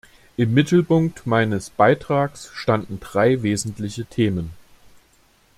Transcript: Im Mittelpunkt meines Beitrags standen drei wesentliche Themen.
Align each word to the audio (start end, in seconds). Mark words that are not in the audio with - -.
Im 0.35 0.55
Mittelpunkt 0.55 1.27
meines 1.27 1.69
Beitrags 1.69 2.49
standen 2.55 2.99
drei 2.99 3.43
wesentliche 3.43 4.03
Themen. 4.05 4.49